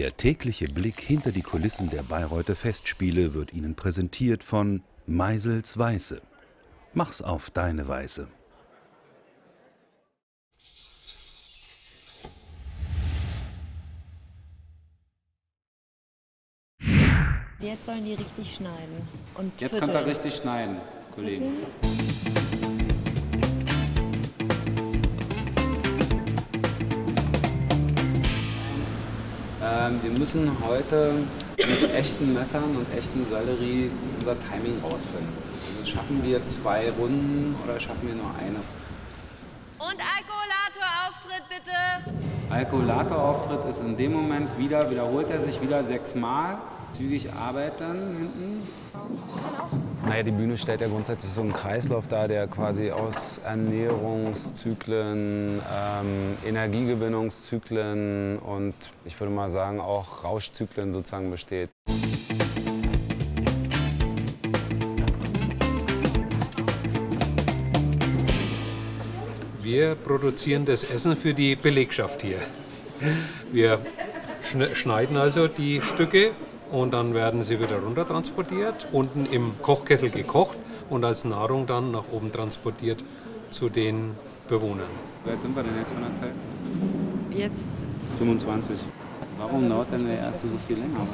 Der 0.00 0.16
tägliche 0.16 0.66
Blick 0.66 0.98
hinter 0.98 1.30
die 1.30 1.42
Kulissen 1.42 1.90
der 1.90 2.02
Bayreuther 2.02 2.56
Festspiele 2.56 3.34
wird 3.34 3.52
Ihnen 3.52 3.74
präsentiert 3.74 4.42
von 4.42 4.82
Meisels 5.06 5.76
Weiße. 5.76 6.22
Mach's 6.94 7.20
auf 7.20 7.50
deine 7.50 7.86
Weise. 7.86 8.26
Jetzt 17.58 17.84
sollen 17.84 18.06
die 18.06 18.14
richtig 18.14 18.54
schneiden. 18.54 19.06
Und 19.34 19.60
Jetzt 19.60 19.78
könnt 19.78 19.92
ihr 19.92 20.06
richtig 20.06 20.34
schneiden, 20.34 20.78
Kollegen. 21.14 21.52
Vierteln. 21.82 22.59
Wir 30.02 30.10
müssen 30.18 30.50
heute 30.64 31.14
mit 31.56 31.94
echten 31.94 32.32
Messern 32.32 32.76
und 32.76 32.86
echten 32.96 33.26
Sellerie 33.28 33.90
unser 34.18 34.36
Timing 34.48 34.80
rausfinden. 34.82 35.32
Also 35.68 35.90
schaffen 35.90 36.22
wir 36.22 36.44
zwei 36.46 36.90
Runden 36.90 37.56
oder 37.64 37.80
schaffen 37.80 38.08
wir 38.08 38.14
nur 38.14 38.30
eine? 38.38 38.60
Und 39.78 39.98
Alkoholatorauftritt 39.98 41.48
bitte. 41.48 42.20
Alkoholatorauftritt 42.50 43.64
ist 43.70 43.80
in 43.80 43.96
dem 43.96 44.12
Moment 44.12 44.56
wieder, 44.58 44.90
wiederholt 44.90 45.30
er 45.30 45.40
sich 45.40 45.60
wieder 45.60 45.82
sechsmal. 45.82 46.58
Zügig 46.96 47.32
arbeiten 47.32 48.16
hinten. 48.16 48.68
Naja, 50.06 50.22
die 50.24 50.32
Bühne 50.32 50.56
stellt 50.56 50.80
ja 50.80 50.88
grundsätzlich 50.88 51.30
so 51.30 51.42
einen 51.42 51.52
Kreislauf 51.52 52.08
dar, 52.08 52.26
der 52.26 52.48
quasi 52.48 52.90
aus 52.90 53.38
Ernährungszyklen, 53.44 55.60
ähm, 55.60 56.36
Energiegewinnungszyklen 56.44 58.38
und 58.38 58.74
ich 59.04 59.20
würde 59.20 59.32
mal 59.32 59.48
sagen 59.50 59.78
auch 59.80 60.24
Rauschzyklen 60.24 60.92
sozusagen 60.92 61.30
besteht. 61.30 61.70
Wir 69.62 69.94
produzieren 69.94 70.64
das 70.64 70.82
Essen 70.84 71.16
für 71.16 71.34
die 71.34 71.54
Belegschaft 71.54 72.22
hier. 72.22 72.38
Wir 73.52 73.78
schne- 74.42 74.74
schneiden 74.74 75.16
also 75.16 75.46
die 75.46 75.80
Stücke 75.82 76.32
und 76.72 76.92
dann 76.92 77.14
werden 77.14 77.42
sie 77.42 77.60
wieder 77.60 77.78
runter 77.78 78.06
transportiert, 78.06 78.86
unten 78.92 79.26
im 79.26 79.60
Kochkessel 79.62 80.10
gekocht 80.10 80.58
und 80.88 81.04
als 81.04 81.24
Nahrung 81.24 81.66
dann 81.66 81.90
nach 81.90 82.04
oben 82.12 82.32
transportiert 82.32 83.02
zu 83.50 83.68
den 83.68 84.16
Bewohnern. 84.48 84.88
Wie 85.24 85.30
weit 85.30 85.42
sind 85.42 85.54
wir 85.54 85.62
denn 85.62 85.76
jetzt 85.78 85.92
von 85.92 86.02
der 86.02 86.14
Zeit? 86.14 86.32
Jetzt 87.30 87.54
25. 88.18 88.78
Warum 89.38 89.68
dauert 89.68 89.92
denn 89.92 90.06
der 90.06 90.18
erste 90.18 90.48
so 90.48 90.58
viel 90.68 90.78
länger? 90.78 91.06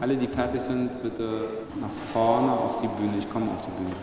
Alle, 0.00 0.16
die 0.16 0.26
fertig 0.26 0.60
sind, 0.60 1.02
bitte 1.02 1.48
nach 1.80 1.92
vorne 2.12 2.52
auf 2.52 2.76
die 2.76 2.88
Bühne. 2.88 3.18
Ich 3.18 3.28
komme 3.30 3.50
auf 3.52 3.60
die 3.62 3.70
Bühne. 3.70 3.94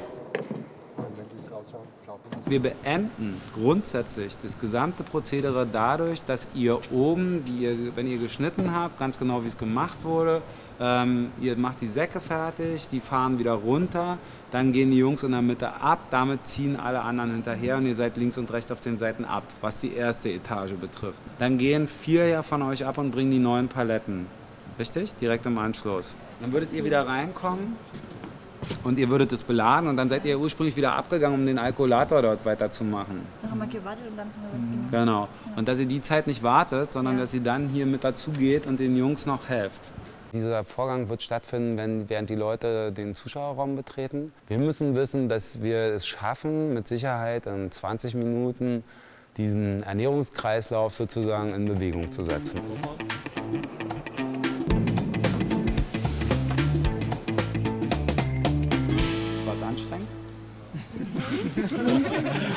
Wir 2.46 2.62
beenden 2.62 3.42
grundsätzlich 3.54 4.38
das 4.38 4.58
gesamte 4.58 5.04
Prozedere 5.04 5.68
dadurch, 5.70 6.24
dass 6.24 6.48
ihr 6.54 6.80
oben, 6.92 7.44
ihr, 7.60 7.96
wenn 7.96 8.08
ihr 8.08 8.18
geschnitten 8.18 8.74
habt, 8.74 8.98
ganz 8.98 9.20
genau 9.20 9.44
wie 9.44 9.48
es 9.48 9.58
gemacht 9.58 10.04
wurde, 10.04 10.42
ähm, 10.80 11.32
ihr 11.42 11.58
macht 11.58 11.82
die 11.82 11.88
Säcke 11.88 12.22
fertig, 12.22 12.88
die 12.90 13.00
fahren 13.00 13.40
wieder 13.40 13.54
runter, 13.54 14.18
dann 14.52 14.72
gehen 14.72 14.92
die 14.92 14.98
Jungs 14.98 15.24
in 15.24 15.32
der 15.32 15.42
Mitte 15.42 15.82
ab, 15.82 16.00
damit 16.10 16.48
ziehen 16.48 16.78
alle 16.80 17.02
anderen 17.02 17.32
hinterher 17.32 17.78
und 17.78 17.86
ihr 17.86 17.96
seid 17.96 18.16
links 18.16 18.38
und 18.38 18.52
rechts 18.52 18.72
auf 18.72 18.80
den 18.80 18.98
Seiten 18.98 19.26
ab, 19.26 19.44
was 19.60 19.82
die 19.82 19.94
erste 19.94 20.30
Etage 20.30 20.74
betrifft. 20.74 21.20
Dann 21.40 21.58
gehen 21.58 21.88
vier 21.88 22.28
ja 22.28 22.44
von 22.44 22.62
euch 22.62 22.86
ab 22.86 22.98
und 22.98 23.12
bringen 23.12 23.32
die 23.32 23.40
neuen 23.40 23.68
Paletten. 23.68 24.28
Richtig? 24.80 25.16
Direkt 25.16 25.46
im 25.48 25.58
Anschluss. 25.58 26.16
Dann 26.40 26.54
würdet 26.54 26.72
ihr 26.72 26.84
wieder 26.86 27.08
reinkommen 27.08 27.76
und 28.84 28.98
ihr 29.00 29.10
würdet 29.10 29.32
es 29.34 29.44
beladen 29.44 29.90
und 29.90 29.98
dann 29.98 30.10
seid 30.10 30.26
ihr 30.26 30.40
ursprünglich 30.40 30.76
wieder 30.76 30.94
abgegangen, 30.96 31.40
um 31.40 31.46
den 31.46 31.60
Alkoholator 31.60 32.22
dort 32.22 32.46
weiterzumachen. 32.46 33.22
dann 33.42 33.52
haben 33.52 33.60
wir 33.60 33.68
gewartet 33.68 34.04
und 34.10 34.18
dann 34.18 34.32
sind 34.32 34.42
wir 34.44 34.84
weg. 34.84 35.06
Genau. 35.06 35.28
Und 35.56 35.68
dass 35.68 35.80
ihr 35.80 35.86
die 35.86 36.02
Zeit 36.02 36.28
nicht 36.28 36.44
wartet, 36.44 36.94
sondern 36.94 37.16
Ja. 37.16 37.22
dass 37.22 37.34
ihr 37.34 37.42
dann 37.42 37.70
hier 37.70 37.86
mit 37.86 38.04
dazu 38.04 38.32
geht 38.32 38.68
und 38.68 38.80
den 38.80 38.96
Jungs 38.98 39.26
noch 39.26 39.50
helft. 39.50 39.92
Dieser 40.34 40.66
Vorgang 40.66 41.10
wird 41.10 41.24
stattfinden, 41.24 41.78
wenn, 41.78 42.10
während 42.10 42.30
die 42.30 42.36
Leute 42.36 42.92
den 42.92 43.16
Zuschauerraum 43.16 43.76
betreten. 43.76 44.34
Wir 44.48 44.58
müssen 44.58 44.94
wissen, 44.94 45.30
dass 45.30 45.62
wir 45.62 45.78
es 45.96 46.06
schaffen, 46.06 46.74
mit 46.74 46.88
Sicherheit 46.88 47.46
in 47.46 47.72
20 47.72 48.14
Minuten 48.16 48.84
diesen 49.38 49.84
Ernährungskreislauf 49.84 50.94
sozusagen 50.94 51.52
in 51.52 51.66
Bewegung 51.66 52.12
zu 52.12 52.24
setzen. 52.24 52.60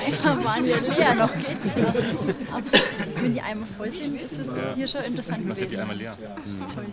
Eimer 0.06 0.44
waren 0.44 0.64
ja 0.64 0.76
leer, 0.76 1.14
noch 1.14 1.34
geht's 1.34 1.74
ja. 1.76 1.88
Aber 2.52 3.22
wenn 3.22 3.34
die 3.34 3.40
Eimer 3.40 3.66
voll 3.76 3.92
sind, 3.92 4.14
ist 4.16 4.32
es 4.32 4.74
hier 4.74 4.88
schon 4.88 5.02
interessant 5.02 5.46
gewesen. 5.46 5.68
Die 5.68 5.78
Eimer 5.78 5.94
leer. 5.94 6.16
Toll. 6.74 6.86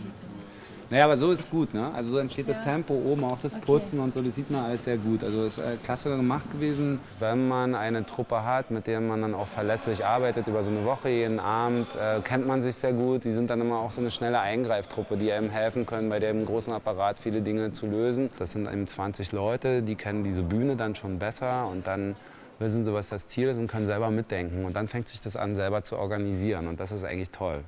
Naja, 0.90 1.04
aber 1.04 1.18
so 1.18 1.32
ist 1.32 1.50
gut, 1.52 1.74
ne? 1.74 1.92
Also 1.94 2.12
so 2.12 2.18
entsteht 2.18 2.48
das 2.48 2.62
Tempo 2.62 2.94
oben, 2.94 3.26
auch 3.26 3.40
das 3.42 3.54
Putzen 3.56 4.00
und 4.00 4.14
so, 4.14 4.22
das 4.22 4.36
sieht 4.36 4.50
man 4.50 4.64
alles 4.64 4.86
sehr 4.86 4.98
gut. 4.98 5.22
Also 5.24 5.46
ist 5.46 5.58
äh, 5.58 5.76
klasse 5.84 6.10
gemacht 6.16 6.50
gewesen. 6.52 7.00
Wenn 7.20 7.48
man 7.48 7.76
eine 7.76 8.06
Truppe 8.06 8.46
hat, 8.46 8.72
mit 8.72 8.88
der 8.88 9.02
man 9.02 9.22
dann 9.22 9.34
auch 9.34 9.48
verlässlich 9.48 10.06
arbeitet, 10.06 10.48
über 10.48 10.64
so 10.64 10.72
eine 10.72 10.86
Woche, 10.86 11.10
jeden 11.10 11.40
Abend, 11.40 11.88
äh, 11.96 12.22
kennt 12.22 12.48
man 12.48 12.62
sich 12.62 12.76
sehr 12.76 12.94
gut. 12.94 13.26
Die 13.26 13.32
sind 13.32 13.50
dann 13.50 13.60
immer 13.60 13.80
auch 13.80 13.92
so 13.92 14.00
eine 14.00 14.12
schnelle 14.12 14.40
Eingreiftruppe, 14.40 15.18
die 15.18 15.32
einem 15.32 15.50
helfen 15.50 15.86
können, 15.86 16.08
bei 16.08 16.20
dem 16.20 16.46
großen 16.46 16.72
Apparat 16.72 17.20
viele 17.20 17.42
Dinge 17.42 17.74
zu 17.74 17.86
lösen. 17.86 18.30
Das 18.40 18.52
sind 18.52 18.72
eben 18.72 18.88
20 18.88 19.34
Leute, 19.34 19.82
die 19.82 19.96
kennen 19.96 20.24
diese 20.24 20.44
Bühne 20.44 20.78
dann 20.78 20.96
schon 20.96 21.20
besser 21.20 21.68
und 21.68 21.88
dann 21.88 22.16
wissen 22.60 22.86
sie, 22.86 22.94
was 22.94 23.10
das 23.10 23.28
Ziel 23.28 23.50
ist 23.50 23.58
und 23.58 23.68
können 23.68 23.86
selber 23.86 24.10
mitdenken. 24.10 24.66
Und 24.66 24.76
dann 24.76 24.88
fängt 24.88 25.10
sich 25.10 25.22
das 25.22 25.36
an, 25.36 25.56
selber 25.56 25.84
zu 25.84 25.98
organisieren. 25.98 26.68
Und 26.68 26.80
das 26.80 26.92
ist 26.92 27.04
eigentlich 27.04 27.30
toll. 27.30 27.64